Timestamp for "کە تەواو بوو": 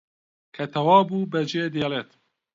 0.55-1.29